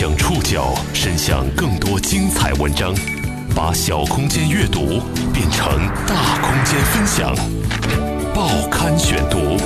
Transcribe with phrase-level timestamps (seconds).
[0.00, 2.94] 将触角伸向更多精彩文章，
[3.54, 4.98] 把小空间阅读
[5.30, 5.76] 变成
[6.06, 7.36] 大空间分享。
[8.34, 9.58] 报刊选读，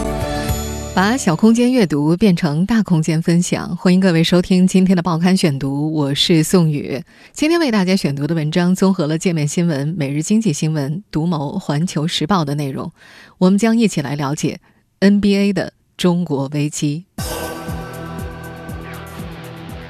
[0.93, 3.77] 把小空间阅读变成大空间分享。
[3.77, 7.01] 欢迎各位收听今天的报刊选读，我是宋宇。
[7.33, 12.91] 今天为大家选读的文章综合了界面新闻、每日经济新闻、独谋、环球时报的内容。
[13.39, 14.59] 我们将一起来了解
[14.99, 17.05] NBA 的中国危机。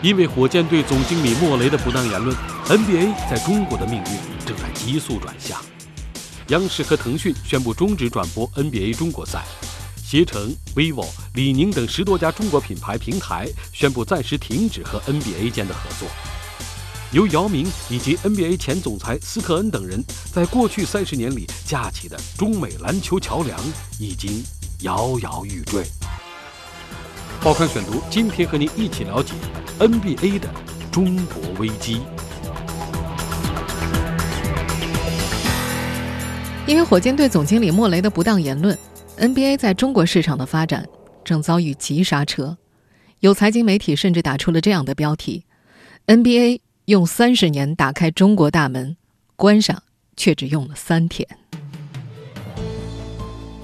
[0.04, 5.58] 因为火箭队总经理莫雷的不当言论，NBA 在中国的命运正在急速转向。
[6.48, 9.42] 央视和腾讯宣布终止转播 NBA 中国赛，
[10.04, 16.06] 携程、vivo、李宁等十多家中国品牌平台宣布暂时停止和 NBA 间的合作。
[17.12, 23.58] 由姚明以及 NBA 前总裁斯特恩等人在过去三十年里架起的中美篮球桥梁
[23.98, 24.44] 已经
[24.80, 25.82] 摇摇欲坠。
[27.44, 29.34] 报刊选读，今天和您一起了解。
[29.78, 30.48] NBA 的
[30.90, 32.00] 中国危机，
[36.66, 38.78] 因为火箭队总经理莫雷的不当言论
[39.18, 40.88] ，NBA 在中国市场的发展
[41.22, 42.56] 正遭遇急刹车。
[43.20, 45.44] 有财经媒体甚至打出了这样的标题
[46.06, 48.96] ：“NBA 用三十年打开中国大门，
[49.36, 49.82] 关上
[50.16, 51.28] 却只用了三天。”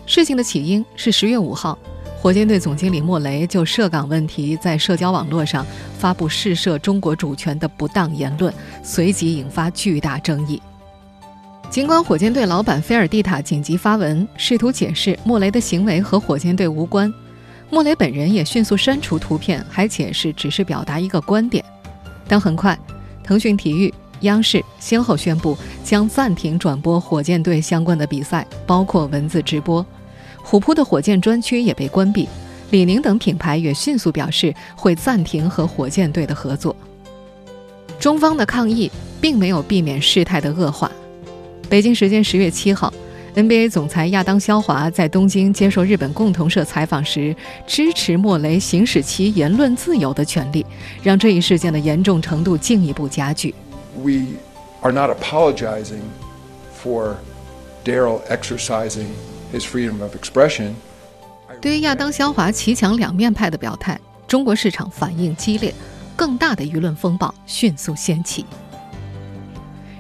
[0.05, 1.79] 事情的起因是十月五号。
[2.23, 5.67] 火箭队总经理莫雷就涉港问题在社交网络上
[5.99, 10.61] 发布试射中国主权的不当言论，随即引发巨大争议。
[11.71, 17.11] 尽管火箭队老板菲尔蒂塔紧急发文试图解释莫雷的行为和火箭队无关，
[17.71, 21.65] 莫雷本人也迅速删除图片，还解释只是表达一个观点。
[22.29, 22.79] 但很快，
[23.25, 29.85] 腾讯体育、央视先后宣布将暂停转播火箭队相关的比赛，包括文字直播。
[30.51, 32.29] 虎扑的火箭专区也被关闭，
[32.71, 36.75] 李宁等品牌也迅速表示会暂停和火箭队的合作。
[38.01, 40.91] 中方的抗议并没有避免事态的恶化。
[41.69, 42.93] 北京时间十月七号
[43.37, 47.33] ，NBA 总裁亚当肖华在东京接受日本共同社采访时，
[47.65, 50.67] 支持莫雷行使其言论自由的权利，
[51.01, 53.55] 让这一事件的严重程度进一步加剧。
[53.97, 54.35] We
[54.81, 56.03] are not apologizing
[56.83, 57.15] for
[57.85, 59.07] Daryl exercising.
[59.53, 60.71] His freedom of expression。
[61.61, 65.75] 对于亚当肖华骑墙两面派的表态，中国市场反应激烈，
[66.17, 68.45] 更大的舆论风暴迅速掀起。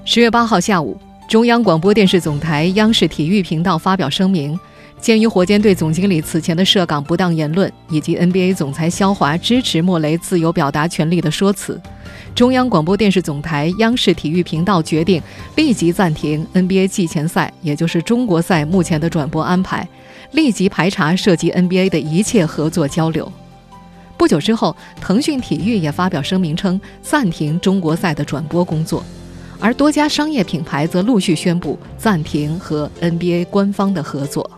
[0.04, 4.58] 十月八号下午，中央广播电视总台央视体育频道发表声明，
[5.00, 11.80] 鉴于火箭队总经理此前的涉港不当言论，以及 NBA 总裁肖华支持莫雷自由表达权利的说辞。
[12.40, 15.22] 中央广播电视总台央视体育频道决定
[15.56, 19.86] 立即暂停 NBA 季前赛，也就是中国赛目前的转播安排，
[20.32, 23.30] 立即排查涉及 NBA 的一切合作交流。
[24.16, 29.04] 不久之后，腾讯体育也发表声明称暂停中国赛的转播工作，
[29.58, 34.50] 而多家商业品牌则陆续宣布暂停和 NBA 官方的合作。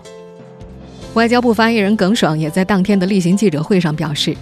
[1.14, 4.36] 外交部发言人耿爽也在当天的例行记者会上表示，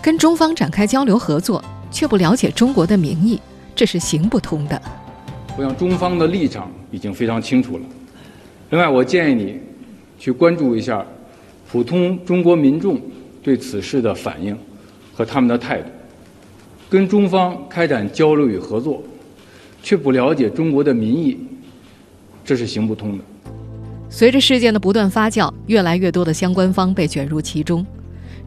[0.00, 1.62] 跟中方展开交流合作。
[1.90, 3.40] 却不了解中国的民意，
[3.74, 4.80] 这是行不通的。
[5.56, 7.84] 我想中方的立场已经非常清楚了。
[8.70, 9.58] 另外，我建议你
[10.18, 11.04] 去关注一下
[11.70, 13.00] 普通中国民众
[13.42, 14.56] 对此事的反应
[15.12, 15.88] 和他们的态度。
[16.88, 19.02] 跟中方开展交流与合作，
[19.82, 21.38] 却不了解中国的民意，
[22.44, 23.24] 这是行不通的。
[24.08, 27.86] 随着事件的不断发酵，越来越多的相关方被卷入其中。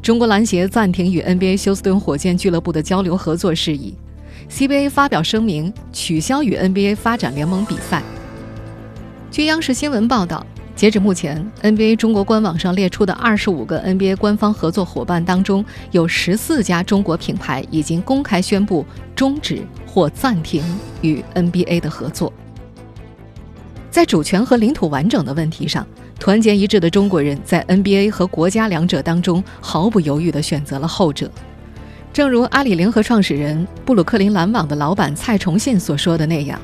[0.04, 3.96] 中国篮协暂停与 NBA 休斯顿火箭俱乐部的交流合作事宜
[4.52, 8.04] ，CBA 发表声明取消与 NBA 发展联盟比赛。
[9.32, 20.62] 据央视新闻报道，截止目前，NBA 中国官网上列出的二十五个 NBA 官方合作伙伴当中，有十四家中国品牌已经公开宣布终止或暂停
[21.02, 22.34] 与 NBA 的合作。
[23.90, 25.88] 在主权和领土完整的问题上。
[26.20, 31.30] 团结一致的中国人在 NBA 和国家两者当中毫不犹豫地选择了后者。
[32.14, 36.60] 正如阿里联合创始人、布鲁克林篮网的老板蔡崇信所说的那样：“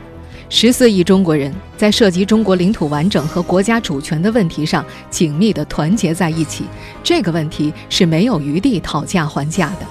[0.48, 6.66] 十四亿中国人在涉及中国领土完整和国家主权的问题上紧密地团结在一起，
[7.04, 9.86] 这个问题是没有余地讨价还价的。”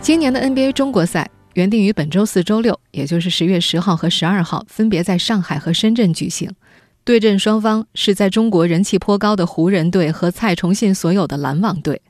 [0.00, 1.28] 今年的 NBA 中国赛。
[1.58, 6.48] 原定于本周四、周六，也就是十月十号和十二号，分别在上海和深圳举行。
[7.02, 12.00] 对阵双方是在中国人气颇高的湖人队和蔡崇信所有的篮网队。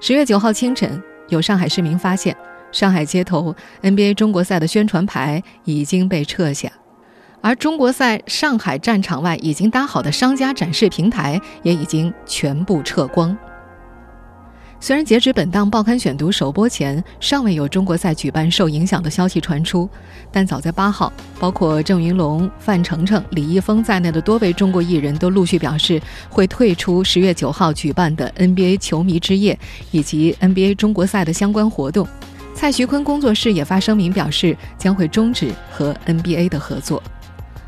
[0.00, 2.34] 十月九号清晨，有上海市民发现，
[2.72, 6.72] 上海街头 NBA 中国赛的宣传牌已经被撤下，
[7.42, 13.36] 而中国赛上海战场外已经搭好的商家展示平台也已经全部撤光。
[14.82, 19.88] 虽然截止本档报刊选读首播前，尚未有中国赛举办受影响的消息传出，
[20.32, 29.56] 但早在八号，包括郑云龙、范丞丞、李易峰在内的多位中国艺人都陆续表示会退出十月九号举办的 NBA 球迷之夜
[29.92, 32.04] 以及 NBA 中国赛的相关活动。
[32.52, 37.00] 蔡徐坤工作室也发声明表示将会终止和 NBA 的合作。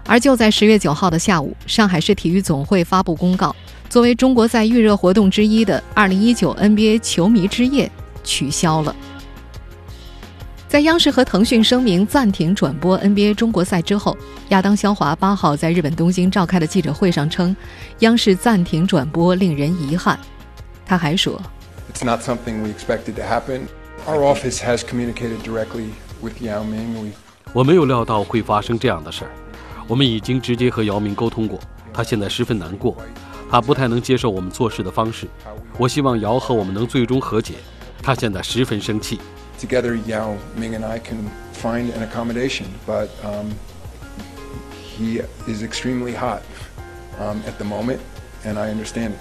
[0.04, 3.54] 而就在十月九号的下午，上海市体育总会发布公告。
[3.88, 7.90] 作为中国赛预热活动之一的2019 NBA 球迷之夜
[8.24, 8.94] 取消了。
[10.66, 14.16] 在央视和腾讯声明暂停转播 NBA 中国赛之后，
[14.48, 17.54] 亚当·肖华八号在日本东京召开的记者会上称，
[18.00, 20.18] 央视暂停转播令人遗憾。
[20.84, 21.40] 他还说
[21.94, 23.68] ：“It's not something we expected to happen.
[24.04, 25.90] Our office has communicated directly
[26.20, 27.12] with Yao Ming.
[27.52, 29.30] 我没有料到会发生这样的事儿，
[29.86, 31.60] 我们已经直接和姚明沟通过，
[31.92, 32.96] 他现在十分难过。”
[33.50, 35.28] 他不太能接受我们做事的方式，
[35.78, 37.54] 我希望姚和我们能最终和解。
[38.02, 39.20] 他现在十分生气。
[39.60, 43.52] Together, Yao Ming and I can find an accommodation, but um,
[44.98, 46.40] he is extremely hot
[47.20, 47.98] um, at the moment,
[48.44, 49.12] and I understand.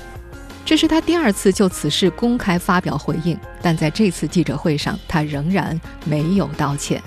[0.66, 7.02] 这是他第二次就此事公开发表回应，但在这次记者会上，他仍然没有道歉。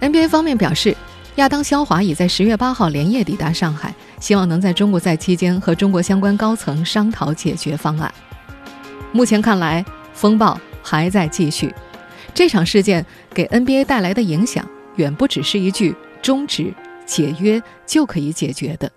[0.00, 0.96] NBA 方面表示。
[1.36, 3.92] 亚当·肖华已在十月八号连夜抵达上海，
[4.24, 8.10] 希望能在中国赛期间和中国相关高层商讨解决方案。
[9.12, 9.84] 目前看来，
[10.14, 11.70] 风暴还在继续。
[12.32, 13.04] 这场事件
[13.34, 14.66] 给 NBA 带来的影响，
[14.96, 16.72] 远不只是一句终止
[17.04, 18.90] 解约就可以解决的。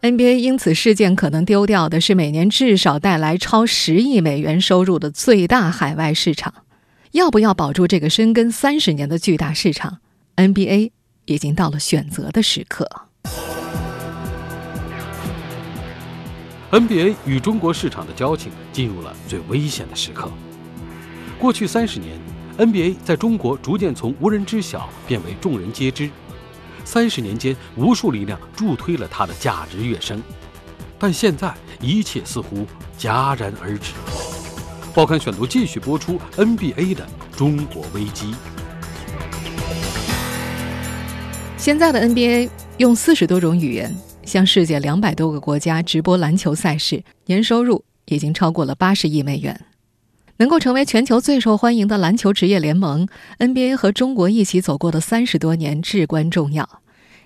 [0.00, 6.54] NBA 因此事件可能丢掉的是每年至少带来超十亿美元收入的最大海外市场。
[7.10, 9.98] 要不要保住这个深耕三十年的巨大市场
[10.36, 10.92] ？NBA。
[11.26, 12.88] 已经到了选择的时刻。
[16.72, 20.30] NBA 与中国市场的交情进入了最危险的时刻。
[21.38, 22.18] 过去三十年
[22.56, 26.08] ，NBA 在中国逐渐从无人知晓变为众人皆知。
[26.82, 30.22] 三十年间，无数力量助推了它的价值跃升。
[30.98, 32.66] 但现在，一切似乎
[32.98, 33.92] 戛然而止。
[34.94, 38.34] 报刊选读继续播出 NBA 的中国危机。
[41.58, 42.48] 现在的 NBA
[42.78, 49.60] 用四十多种语言向世界两百多个国家直播篮球赛事，年收入已经超过了八十亿美元。
[50.38, 53.06] 能够成为全球最受欢迎的篮球职业联盟
[53.38, 56.80] ，NBA 和中国一起走过的三十多年至关重要。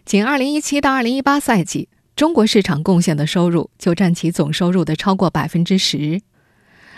[0.05, 6.21] 仅二零一七到二零一八赛季，中国市场贡献的收入就占其总收入的超过百分之十。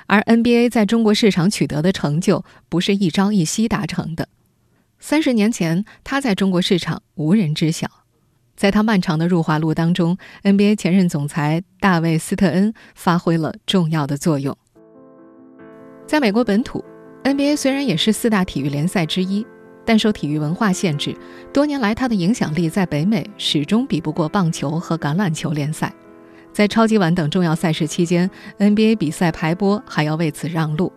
[0.07, 4.29] 而 NBA 在中国市场取得的成就，不是一朝一夕达成的。
[4.99, 7.89] 三十年前，他在中国市场无人知晓。
[8.59, 14.59] 在他漫长的入华路当中，NBA 前任总裁大卫·斯特恩发挥了重要的作用。
[16.05, 16.85] 在美国本土
[17.23, 19.47] ，NBA 虽然也是四大体育联赛之一，
[19.85, 21.17] 但受体育文化限制，
[21.53, 25.95] 多年来它的影响力在北美始终比不过棒球和橄榄球联赛。
[26.53, 28.29] 在超级碗等重要赛事期间
[28.59, 30.93] ，NBA 比赛排播还要为此让路。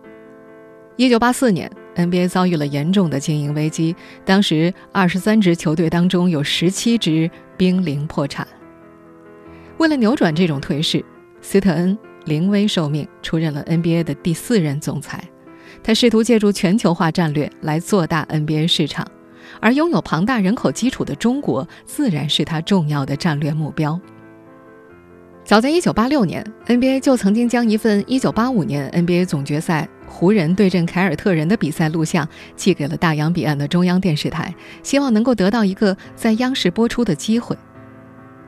[0.96, 1.70] 一九八四年。
[1.96, 3.94] NBA 遭遇了严重的经营危机，
[4.24, 8.46] 当时二十三支球队当中有十七支濒临破产。
[9.78, 11.04] 为了扭转这种颓势，
[11.40, 15.22] 斯特恩临危受命，出任了 NBA 的第四任总裁。
[15.82, 19.06] 他试图借助全球化战略来做大 NBA 市场，
[19.60, 24.00] 而拥有庞大人口基础的中国自然是他重要的战略目标。
[25.44, 29.88] 早在1986年，NBA 就曾经将一份1985年 NBA 总决赛。
[30.12, 37.56] 湖人对阵凯尔特人的比赛录像寄给了大洋彼岸的中央电视台，希望能够得到一个在央视播出的机会。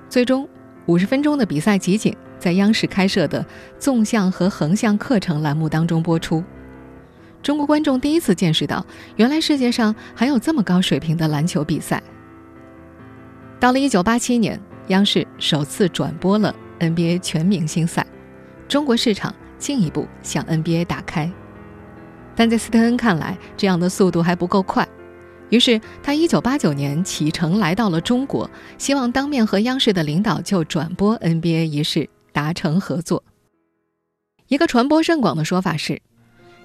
[0.09, 0.47] 最终，
[0.87, 3.45] 五十分钟的比赛集锦在央视开设的
[3.79, 6.45] 纵向和横向课程栏目当中播出。
[7.43, 8.85] 中国观众第一次见识到，
[9.17, 12.01] 原来世界上还有这么高水平的篮球比赛。
[13.59, 18.07] 到了一九八七年，央视首次转播了 NBA 全明星赛，
[18.69, 21.33] 中国市场进一步向 NBA 打开。
[22.37, 24.87] 但在斯特恩看来，这样的速度还不够快，
[25.51, 33.23] 于是他1989年启程来到了中国，希望当面和央视的领导就转播 NBA 一事达成合作。
[34.49, 36.01] 一个传播甚广的说法是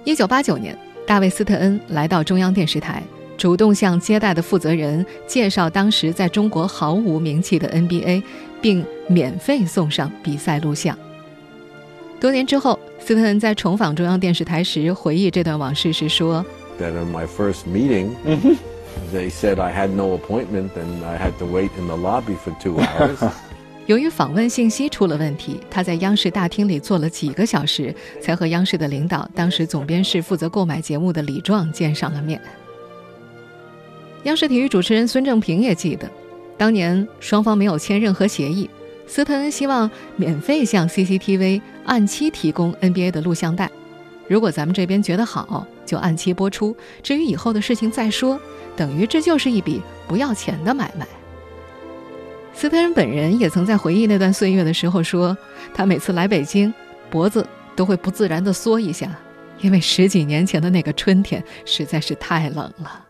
[0.06, 3.04] ，1989年，大卫·斯特恩来到中央电视台，
[3.38, 8.22] 主动向接待的负责人介绍当时在中国毫无名气的 NBA，
[8.62, 10.98] 并免费送上比赛录像。
[12.20, 16.46] 多年之后，斯特恩在重访中央电视台时回忆这段往事时说
[16.80, 18.12] ：“That in my first meeting,
[19.12, 22.54] they said I had no appointment and I had to wait in the lobby for
[22.62, 23.28] two hours.
[23.88, 32.40] 由于访问信息出了问题，他在央视大厅里坐了几个小时，才和央视的领导、当时总编室负责购买节目的李壮见上了面。
[34.24, 36.08] 央视体育主持人孙正平也记得，
[36.56, 38.70] 当年双方没有签任何协议，
[39.10, 43.68] 斯特恩希望免费向 CCTV 按期提供 NBA 的录像带，
[44.28, 48.40] 如果咱们这边觉得好，就按期播出，至于以后的事情再说，
[48.78, 51.08] 等于这就是一笔不要钱的买卖。
[52.54, 55.36] 斯特恩本人也曾在回忆那段岁月的时候说，
[55.74, 56.72] 他每次来北京，
[57.10, 57.44] 脖子
[57.76, 59.20] 都会不自然地缩一下，
[59.60, 63.08] 因为十几年前的那个春天实在是太冷了。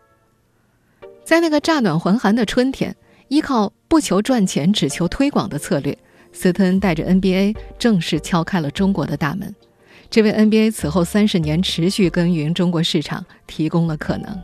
[1.24, 2.96] 在那个乍暖还寒的春天，
[3.28, 5.98] 依靠不求赚钱、只求推广的策略，
[6.32, 9.52] 斯特恩带着 NBA 正式敲开了中国的大门，
[10.08, 14.40] 这为 NBA 此后三十年持续耕耘中国市场提供了可能。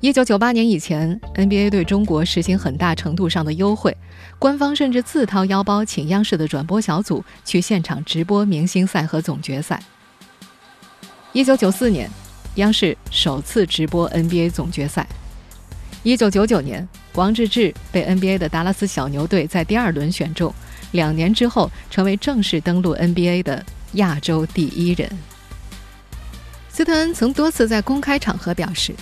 [0.00, 3.96] 一九九八年以前，NBA 对中国实行很大程度上的优惠，
[4.40, 9.80] 官方甚至自掏腰包请央视的转播小组去现场直播明星赛和总决赛。
[11.32, 12.10] 一九九四年，
[12.56, 15.06] 央视首次直播 NBA 总决赛。
[16.08, 20.50] 一九九九年，王治郅被 NBA 的达拉斯小牛队在第二轮选中，
[20.92, 23.62] 两年之后成为正式登陆 NBA 的
[23.92, 25.06] 亚洲第一人。
[26.70, 28.94] 斯特恩曾多次在公开场合表示。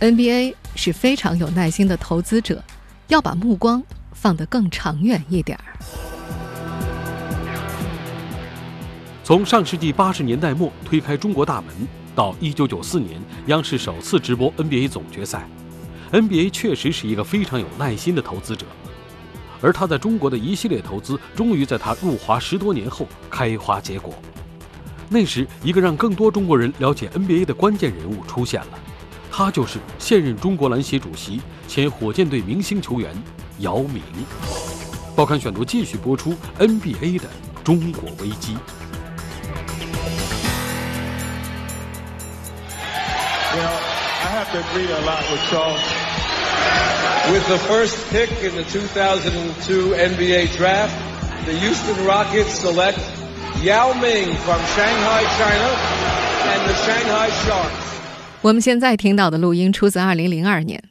[0.00, 2.62] NBA 是非常有耐心的投资者，
[3.08, 3.82] 要把目光
[4.12, 5.64] 放得更长远一点儿。
[9.24, 11.74] 从上世纪八十年代末推开中国大门，
[12.14, 15.48] 到一九九四年央视首次直播 NBA 总决赛
[16.12, 18.66] ，NBA 确实是一个非常有耐心的投资者，
[19.60, 24.14] 而他在中国的一系列投资，终于在他入华十多年后开花结果。
[25.08, 28.78] 那时，一个让更多中国人了解 NBA 的关键人物出现了。
[29.30, 33.10] 他就是现任中国篮协主席、前火箭队明星球员
[33.58, 34.02] 姚明。
[35.16, 37.28] 报刊选读继续播出 NBA 的
[37.62, 38.52] 中国危机。
[43.54, 43.76] You know,
[44.22, 46.01] I have to agree a lot with shaw
[47.30, 50.92] With the first pick in the 2002 NBA draft,
[51.46, 52.98] the Houston Rockets select
[53.62, 55.70] Yao Ming from Shanghai, China,
[56.52, 57.88] and the Shanghai Sharks.
[58.42, 60.82] 我们现在听到的录音出自2002年，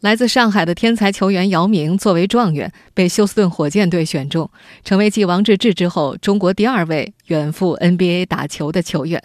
[0.00, 4.50] 来自上海的天才球员姚明作为状元被休斯顿火箭队选中，
[4.84, 9.22] 成为继王治郅之后中国第二位远赴 NBA 打球的球员。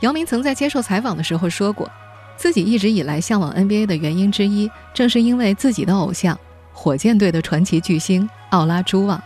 [0.00, 1.88] 姚明曾在接受采访的时候说过，
[2.36, 6.38] 自己一直以来向往 NBA 的原因之一，正是因为自己的偶像
[6.72, 9.20] 火箭队的传奇巨星奥拉朱旺。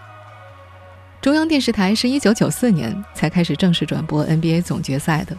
[1.21, 5.37] 中央电视台是一九九四年才开始正式转播 NBA 总决赛的。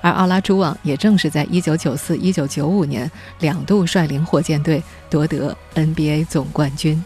[0.00, 7.02] 而奥拉朱旺也正是在1994、1995年两度率领火箭队夺得 NBA 总冠军。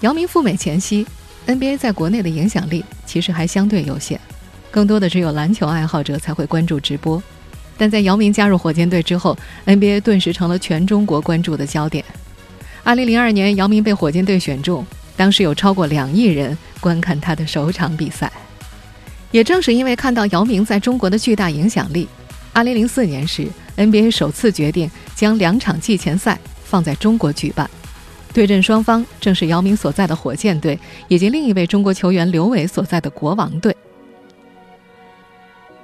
[0.00, 1.06] 姚明赴美前夕
[1.46, 4.20] ，NBA 在国内的影响力其实还相对有限，
[4.70, 7.22] 更多的只有篮球爱好者才会关注直播。
[7.76, 12.04] 但在姚明加入火箭队之后，NBA 顿时成了全中国关注的焦点。
[12.84, 18.30] 2002年，姚明被火箭队选中，当时有超过两亿人观看他的首场比赛。
[19.30, 22.06] 也正是因为看到姚明在中国的巨大影响力
[22.54, 27.68] ，2004年时，NBA 首次决定将两场季前赛放在中国举办，
[28.32, 30.78] 对阵双方正是姚明所在的火箭队
[31.08, 33.74] 以及另一位中国球员刘伟所在的国王队。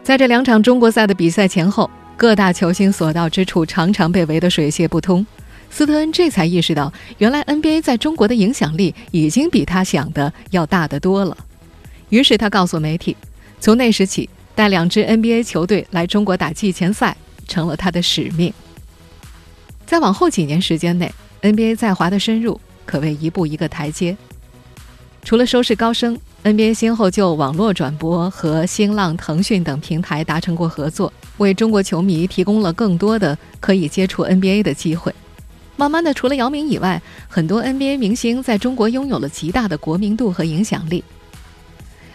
[0.02, 5.24] 在这两场中国赛的比赛前后，各大球星所到之处常常被围得水泄不通。
[5.70, 11.36] 斯特恩这才意识到，原来 NBA 在中国的影响力已经比他想的要大得多了。
[12.08, 13.16] 于是他告诉媒体。
[13.60, 17.16] 从那时起，带两支 NBA 球队来中国打季前赛
[17.46, 18.52] 成了他的使命。
[19.86, 24.16] 在往后几年时间内，NBA 在华的深入可谓一步一个台阶。
[25.22, 35.14] 除了收视高升，NBA 先后就网络转播和新浪、腾讯等平台达成过合作，为中国球迷提供了更多的可以接触 NBA 的机会。
[35.76, 41.02] 慢慢的，除了姚明以外，很多 NBA 明星在中国拥有了极大的国民度和影响力。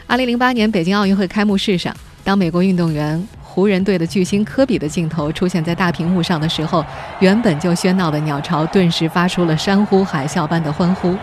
[0.08, 6.86] 二零零八年北京奥运会开幕式上，当美国运动员湖人队的巨星科比的镜头出现在大屏幕上的时候，
[7.20, 11.16] 原本就喧闹的鸟巢顿时发出了山呼海啸般的欢呼。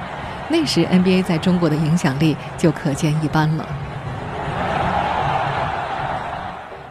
[0.53, 3.67] 那时 NBA 在中国的影响力就可见一斑了。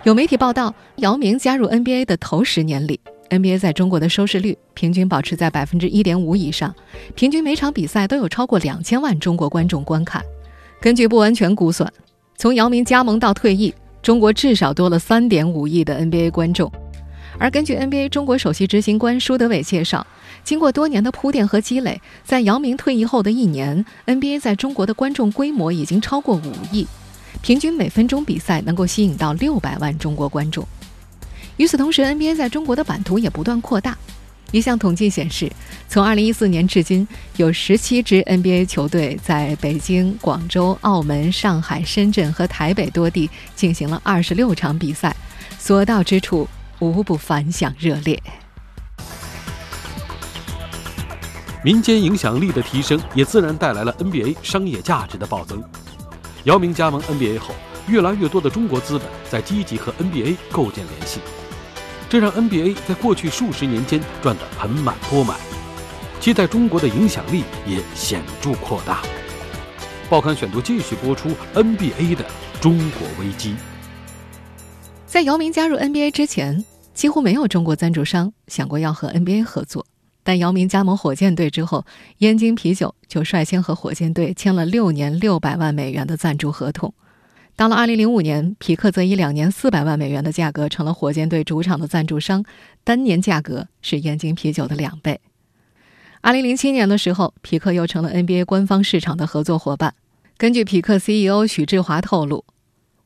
[0.02, 3.00] 有媒体报道，姚明加入 NBA 的头十年里
[3.30, 6.74] ，NBA 在中国的收视率平均保持在百分之一点五以上，
[7.14, 10.24] 平均每场比赛都有超过两千万中国观众观看。
[10.82, 11.88] 根据不完全估算，
[12.38, 16.72] 从姚明加盟到退役，中国至少多了三点五亿的 NBA 观众。
[17.42, 20.06] 而根据 NBA 中国首席执行官舒德伟介绍，
[20.44, 26.86] 经过多年的铺垫和积累，在姚明退役后的一年，NBA 在中国的观众规模已经超过五亿，
[27.42, 30.64] 平均每分钟比赛能够吸引到六百万中国观众。
[31.58, 33.98] 与此同时，NBA 在中国的版图也不断扩大。
[34.52, 35.52] 一项统计显示，
[35.90, 37.08] 从2014年至今，
[37.38, 45.16] 有17支 NBA 球队在北京、广州、澳门、上海、深圳和台北多地进行了26场比赛，
[45.58, 46.48] 所到之处
[46.82, 48.22] 无不反响热烈。
[51.64, 55.64] 民间影响力的提升，也自然带来了 NBA 商业价值的暴增。
[56.46, 57.54] 姚明加盟 NBA 后，
[57.88, 61.20] 越来越多的中国资本在积极和 NBA 构建联系。
[62.10, 65.40] 这让 NBA 在过去数十年间赚得盆满钵满，
[66.20, 69.04] 其在中国的影响力也显著扩大。
[70.10, 72.26] 报刊选读继续播出 NBA 的
[72.60, 73.56] 中国危机。
[75.06, 79.86] 在姚明加入 NBA 之前，几乎没有中国赞助商想过要和 NBA 合作。
[80.24, 81.84] 但姚明加盟火箭队之后，
[82.20, 86.94] 燕京啤酒就率先和火箭队签了六年六百万美元的赞助合同。
[87.56, 92.46] 到了2005年，匹克则以两年400万美元的价格成了火箭队主场的赞助商，
[92.84, 95.20] 单年价格是燕京啤酒的两倍。
[96.22, 99.96] 2007年的时候，匹克又成了 NBA 官方市场的合作伙伴。
[100.38, 102.46] 根据匹克 CEO 许志华透露，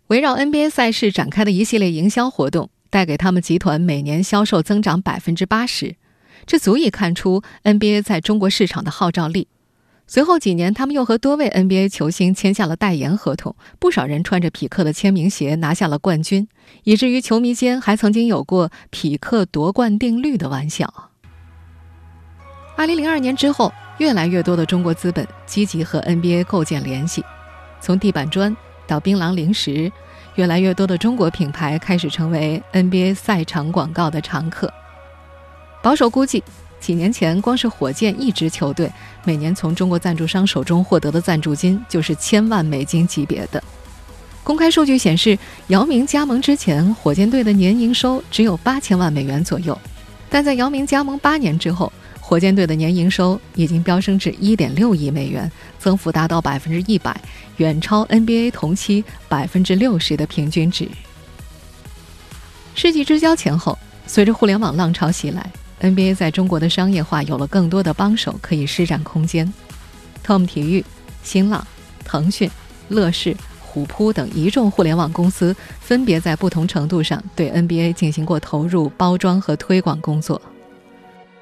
[0.08, 5.98] 围绕 NBA 赛事展开的一系列营销活动，带给他们集团每年销售增长百分之八十
[6.46, 9.50] 这足以看出 NBA 在中国市场的号召力。
[10.08, 16.48] 随后几年，他们又和多位 NBA 球星签下了代言合同，不少人穿着匹克的签名鞋拿下了冠军，
[16.86, 21.12] 以至于球迷间还曾经有过“匹克夺冠定律”的玩笑。
[22.78, 27.22] 二零零二年之后，越来越多的中国资本积极和 NBA 构建联系，
[27.82, 28.56] 从地板砖
[28.88, 29.92] 到槟榔零食，
[30.36, 34.72] 越来越多的中国品牌开始成为 NBA 赛场广告的常客。
[35.82, 36.44] 保守估计。
[36.78, 38.92] 几年前，光是火箭一支球队
[39.24, 43.64] 每年从中国赞助商手中获得的赞助金就是千万美金级别的。
[44.44, 45.36] 公开数据显示，
[45.68, 49.76] 姚明加盟之前，火箭队的年营收只有八千万美元左右，
[50.30, 57.20] 但在姚明加盟八年之后，火箭队的年营收已经飙升至一点六亿美元，增幅达到百分之一百，
[57.58, 60.88] 远超 NBA 同期百分之六十的平均值。
[62.74, 65.50] 世纪之交前后，随着互联网浪潮袭来。
[65.82, 69.52] NBA 在中国的商业化有了更多的帮手可以施展空间。
[70.26, 70.84] Tom 体育、
[71.22, 71.66] 新浪、
[72.04, 72.50] 腾讯、
[72.88, 80.42] 乐视、虎扑等一众互联网公司分别在不同程度上对 NBA 进行过投入、包装和推广工作。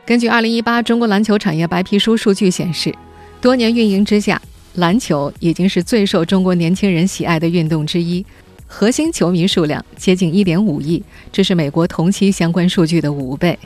[0.06, 2.94] 根据2018中国篮球产业白皮书数据显示，
[3.40, 4.42] 多年运营之下，
[4.76, 8.26] 篮球已经是最受中国年轻人喜爱的运动之一，
[8.66, 13.58] 核心球迷数量接近1.5亿，这是美国同期相关数据的五倍。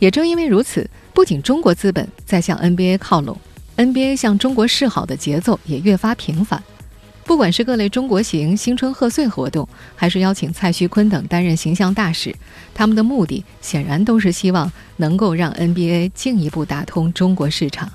[0.00, 3.38] 也正因为如此，不仅中国资本在向 NBA 靠拢
[3.76, 6.60] ，NBA 向中国示好的节奏也越发频繁。
[7.24, 12.34] 不管是各类中国行新春贺岁活动，还是邀请蔡徐坤等担任形象大使，
[12.74, 17.88] 他们的目的显然都是希望能够让 NBA 进一步打通中国市场。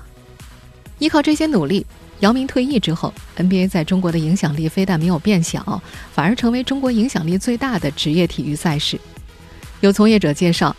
[0.98, 1.84] 依靠这些努力，
[2.20, 5.82] 姚明退役之后，NBA 在中国的影响力非但没有变小，
[6.12, 8.98] 反而成为中国影响力最大的职业体育赛事。
[9.80, 10.74] 有从业者介绍。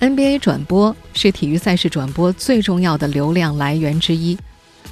[0.00, 4.36] NBA 转播是体育赛事转播最重要的流量来源之一。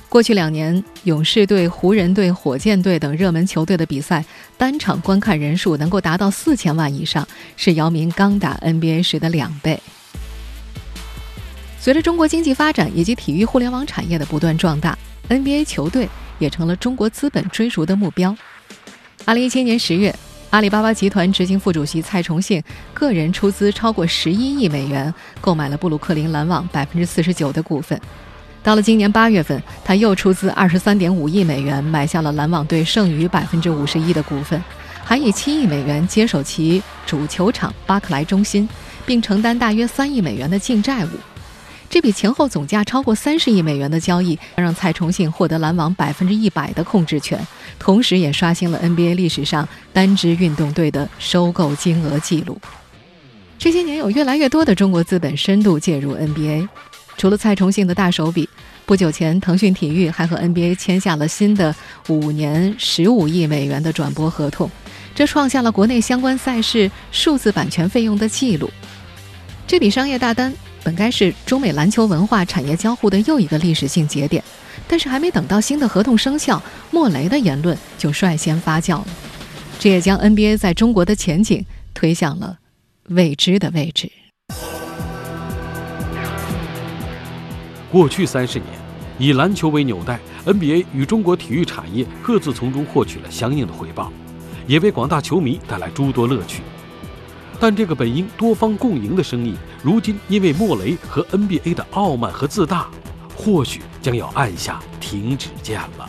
[0.08, 4.24] 过去两年，勇士队、湖人队、火箭队等热门球队的比赛，
[4.56, 9.78] 单场观看人数能够达到四千万以上，是姚明刚打 NBA 时的两倍。
[11.82, 14.96] 随着中国经济发展以及体育互联网产业的不断壮大
[15.28, 18.36] ，NBA 球队也成了中国资本追逐的目标。
[19.24, 20.14] 二零一七年十月。
[20.50, 28.00] 阿里巴巴集团执行副主席蔡崇信个人出资超过十一亿美元，购买了布鲁克林篮网百分之四十九的股份。
[28.62, 34.62] 到了今年八月份，他又出资二十三点五亿美元买下了篮网队剩余百分之五十一的股份，
[35.02, 38.68] 还以七亿美元接手其主球场巴克莱中心，
[39.04, 41.08] 并承担大约三亿美元的净债务。
[41.92, 47.46] 这笔前后总价超过三十亿美元的交易，让蔡崇信获得篮网百分之一百的控制权，
[47.78, 52.58] 同时也刷新了 NBA 历史上单支运动队的收购金额记录。
[53.58, 56.66] 这些年，有越来越多的中国资本深度介入 NBA。
[57.18, 58.48] 除了蔡崇信的大手笔，
[58.86, 61.76] 不久前腾讯体育还和 NBA 签下了新的
[62.08, 64.70] 五年十五亿美元的转播合同，
[65.14, 68.70] 这创下了国内相关赛事数字版权费用的记录。
[69.66, 70.50] 这笔商业大单。
[70.84, 74.42] 本该是中美篮球文化产业交互的又一个历史性节点，
[74.88, 79.06] 但是还没等到新的合同生效，莫雷的言论就率先发酵了，
[79.78, 81.64] 这也将 NBA 在中国的前景
[81.94, 82.58] 推向了
[83.10, 84.10] 未知的位置。
[87.90, 88.68] 过去三十年，
[89.18, 94.10] 以篮球为纽带，NBA 与中国体育产业各自从中获取了相应的回报，
[94.66, 96.62] 也为广大球迷带来诸多乐趣。
[97.62, 102.90] 但这个本应多方共赢的生意，如今因为莫雷和 NBA 的傲慢和自大，
[103.36, 106.08] 或许将要按下停止键了。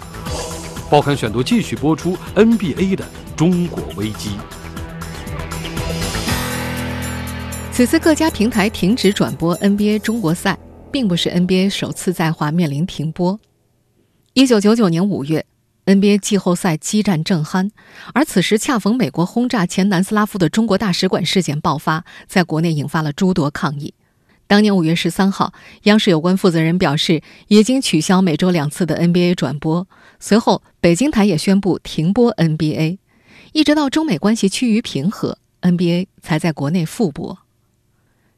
[0.90, 4.32] 报刊选读继续播出 NBA 的中国危机。
[7.72, 10.58] 此次各家平台停止转播 NBA 中国赛。
[10.94, 13.40] 并不是 NBA 首次在华面临停播。
[14.34, 15.44] 一九九九年五月
[15.86, 17.72] ，NBA 季后赛激战正酣，
[18.14, 23.94] 而此时恰逢美国轰炸前南斯拉夫的中国大使馆事件爆发，在国内引发了诸多抗议。
[24.46, 29.88] 当年五月十三号，央视有关负责人表示，已经取消每周两次的 NBA 转播。
[30.20, 33.00] 随后，北京台也宣布停播 NBA，
[33.54, 37.40] 一直到中美关系趋于平和，NBA 才在国内复播。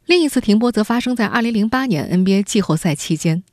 [0.05, 3.43] 另一次停播则发生在2008年 NBA 季后赛期间。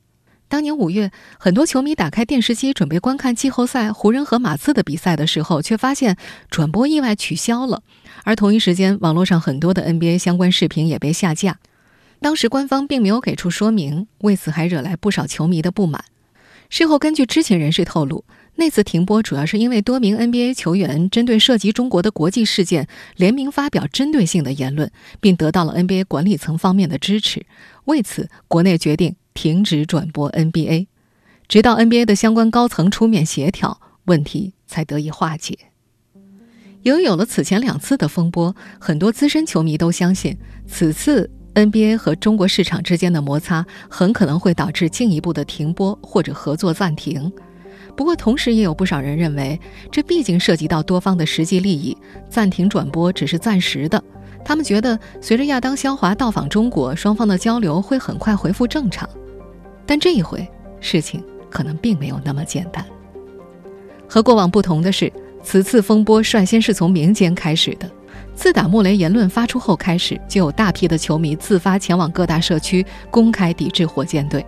[0.47, 6.15] 当年五月，很多球迷打开电视机准备观看季后赛湖人和马刺的比赛的时候，却发现
[6.49, 7.81] 转播意外取消了。
[8.23, 11.57] 而同一时间，网络上很多的 NBA 相关视频也被下架。
[12.19, 16.05] 当时官方并没有给出说明，为此还惹来不少球迷的不满。
[16.69, 18.23] 事后，根据知情人士透露。
[18.55, 27.47] 那次停播主要是因为多名 NBA 球员针对涉及中国的国际事件联名发表针对性的言论，并得到了 NBA 管理层方面的支持。
[27.85, 30.87] 为此，国内决定停止转播 NBA，
[31.47, 35.57] 直到 NBA 的相关高层出面协调，问题才得以化解。
[36.83, 47.31] 由于有了此前两次的风波，很多资深球迷都相信，此次 NBA 和中国市场之间的摩擦很可能会导致进一步的停播或者合作暂停。
[47.95, 49.59] 不过，同时也有不少人认为，
[49.91, 51.95] 这毕竟涉及到多方的实际利益，
[52.27, 54.03] 暂停转播只是暂时的。
[54.45, 59.07] 他们觉得，随着亚当肖华到访中国，双方的交流会很快恢复正常。
[59.85, 60.47] 但这一回，
[60.79, 62.85] 事情可能并没有那么简单。
[64.07, 67.89] 和过往不同的是，此次风波率先是从民间开始的。
[68.35, 74.45] 自打莫雷言论发出后开始，就有大批的球迷自发前往各大社区，公开抵制火箭队。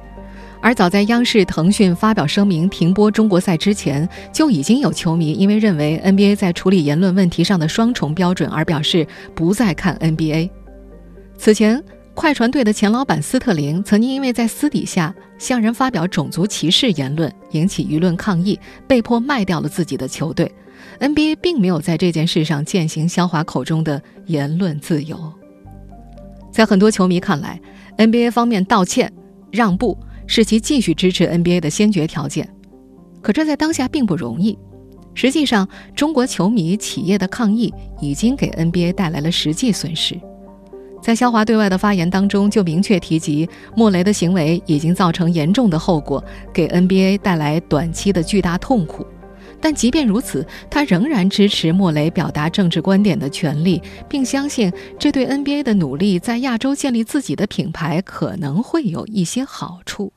[0.66, 10.50] 而早在央视、腾讯发表声明停播中国赛之前，就已经有球迷因为认为 NBA 在处理言论问题上的双重标准而表示不再看 NBA。
[11.38, 11.80] 此前，
[12.16, 20.52] 快船队的前老板斯特林曾经因为在私底下向人发表种族歧视言论，引起舆论抗议，被迫卖掉了自己的球队。
[21.00, 25.32] NBA 并没有在这件事上践行肖华口中的言论自由。
[26.52, 27.62] 在很多球迷看来
[28.00, 29.14] ，NBA 方面道歉、
[29.52, 29.96] 让步。
[30.28, 32.50] 是其继续支持 NBA 的先决条件，
[33.22, 34.58] 可这在当下并不容易。
[35.14, 40.20] 实际上，中国球迷、企业的抗议已经给 NBA 带来了实际损失。
[41.02, 49.06] 在肖华对外的发言当中，就明确提及莫雷的行为已经造成严重的后果，给 NBA 带来短期的巨大痛苦。
[49.66, 60.14] 但即便如此，他仍然支持莫雷表达政治观点的权利，并相信这对 NBA 的努力在亚洲建立自己的品牌可能会有一些好处。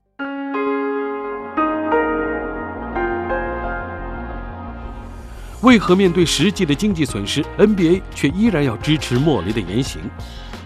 [5.63, 10.03] 为何面对实际的经济损失，NBA 却依然要支持莫雷的言行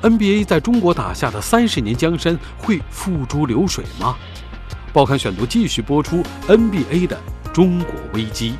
[0.02, 4.16] ？NBA 在中国打下的三十年江山会付诸流水吗？
[4.92, 7.16] 报刊选读继续播出 NBA 的
[7.52, 8.54] 中国危机。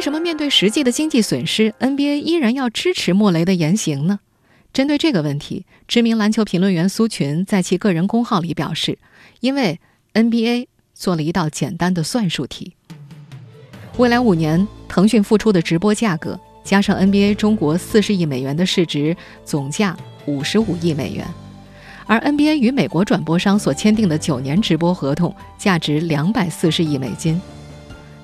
[0.00, 4.20] 为什么面对实际的经济损失，NBA 依然要支持莫雷的言行呢？
[4.72, 8.98] 针对这个问题，知名篮球评论员苏群在其个人公号里表示
[9.40, 9.78] ：“因为
[10.14, 12.72] NBA 做了一道简单的算术题，
[13.98, 21.26] 未来五年腾讯付出的直播价格加上 NBA 中国四十亿美元的市值，总价五十五亿美元，
[22.06, 27.38] 而 NBA 与美国转播商所签订的九年直播合同价值两百四十亿美金。”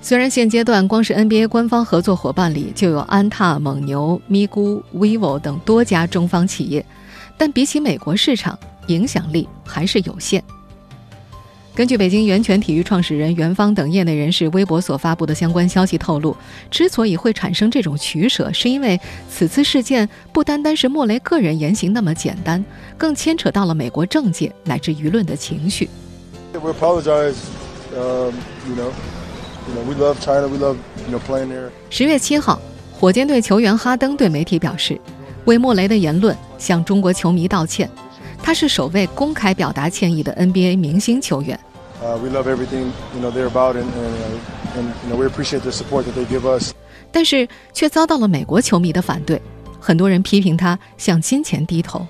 [0.07, 6.87] 虽然现阶段光是 NBA 官方合作伙伴里就有安踏、蒙牛、咪咕、vivo 等多家中方企业，
[7.37, 10.40] 但比起美国市场，影响力还是有限。
[11.75, 16.37] 根据北京源泉体育创始人袁方等业内人士微博所发布的相关消息透露，
[16.71, 22.64] 之所以会产生这种取舍，是因为此次事件不单单是莫雷个人言行那么简单，
[22.97, 25.90] 更牵扯到了美国政界乃至舆论的情绪。
[26.53, 27.35] We apologize,
[27.92, 28.92] you know.
[31.90, 32.61] 十月七号，
[32.92, 35.00] 火箭队球员哈登对媒体表示，
[35.44, 37.90] 为莫雷的言论向中国球迷道歉。
[38.42, 41.59] 他是首位公开表达歉意的 NBA 明星球员。
[42.00, 45.61] Uh, we love everything you know they're about, and and, uh, and you know we appreciate
[45.61, 46.72] the support that they give us.
[47.11, 49.40] 但是却遭到了美国球迷的反对，
[49.81, 52.07] 很多人批评他向金钱低头。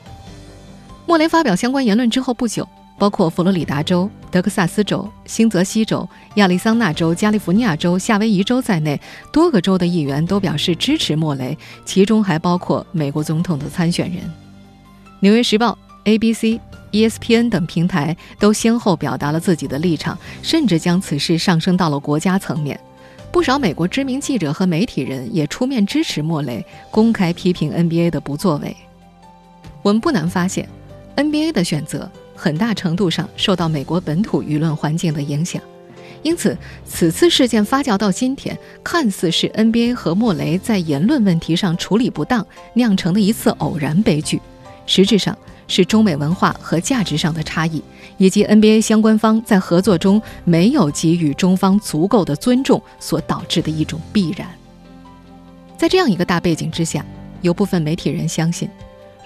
[1.07, 8.99] 莫雷发表相关言论之后不久，包括佛罗里达州、德克萨斯州、新泽西州、亚利桑那州、加利福尼亚州、夏威夷州在内
[9.31, 14.21] 多个州的议员都表示支持莫雷，其中还包括美国总统的参选人。
[15.21, 15.73] 《纽约时报》、
[16.05, 16.59] ABC、
[16.93, 22.79] ESPN 等平台都先后表达了自己的立场，甚至将此事上升到了国家层面。
[23.31, 28.75] 不少美国知名记者和媒体人也出面支持莫雷，公开批评 NBA 的不作为。
[29.83, 30.67] 我们不难发现。
[31.17, 35.61] NBA 的选择很大程度上受到美国本土舆论环境的影响，
[36.23, 44.41] 因此此次事件发酵到今天，看似是 NBA 和莫雷在言论问题上处理不当酿成的一次偶然悲剧，
[44.87, 47.83] 实质上是中美文化和价值上的差异，
[48.19, 54.47] 以及 NBA 相关方在合作中没有给予中方足够的尊重所导致的一种必然。
[55.77, 57.05] 在这样一个大背景之下，
[57.43, 58.69] 有部分媒体人相信。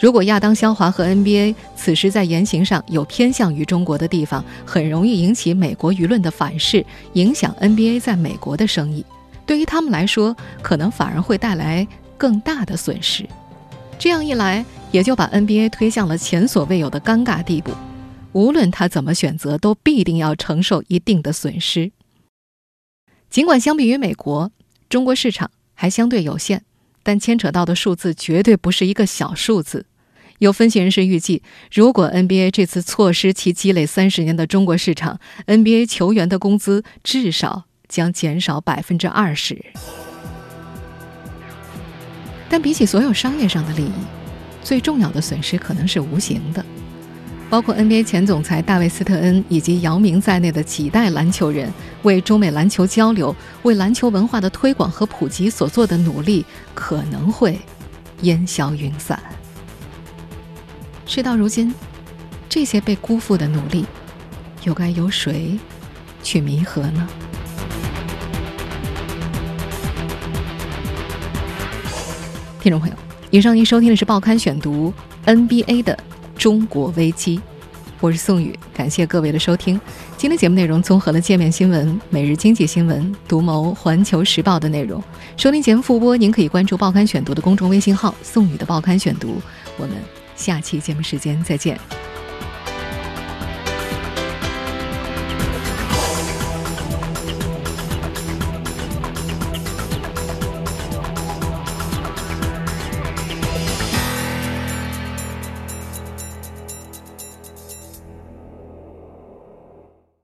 [0.01, 9.05] 如果亚当·肖华和 NBA 此时在言行上有偏向于中国的地方，很容易引起美国舆论的反噬，影响 NBA 在美国的生意。
[9.45, 11.87] 对于他们来说，可能反而会带来
[12.17, 13.29] 更大的损失。
[13.99, 17.71] 这样一来，也就把 NBA 推向了前所未有的尴尬地步。
[18.33, 21.93] 无论他怎么选择，都必定要承受一定的损失。
[23.29, 24.51] 尽管相比于美国，
[24.89, 26.63] 中国市场还相对有限，
[27.03, 29.85] 但牵扯到的数字绝对不是一个小数字。
[30.41, 39.63] 有分析人士预计，如果 NBA 这次错失其积累三十年的中国市场，NBA 球员的工资至少将减少百分之二十。
[42.49, 43.93] 但比起所有商业上的利益，
[44.63, 46.65] 最重要的损失可能是无形的，
[47.51, 51.71] 包括 NBA 前总裁大卫·斯特恩以及姚明在内的几代篮球人
[52.03, 57.59] 为中美篮球交流、为篮球文化的推广和普及所做的努力，可能会
[58.23, 59.21] 烟消云散。
[61.13, 61.75] 事到如今，
[62.49, 63.85] 这些被辜负的努力，
[64.63, 65.59] 又该由谁
[66.23, 67.09] 去弥合呢？
[72.61, 72.95] 听众朋友，
[73.33, 74.95] 以上您收听的是《报刊选读》
[75.49, 75.99] NBA 的
[76.37, 77.41] 中国危机，
[77.99, 79.81] 我是宋宇，感谢各位的收听。
[80.17, 85.03] 今天节目内容综合了界面新闻、每日经济新闻、独谋、环球时报的内容。
[85.37, 89.43] 收听节目复播，您可以关注《报刊选读》的公众微信号“宋宇的报刊选读”。
[89.77, 90.20] 我们。
[90.41, 91.79] 下期节目时间再见。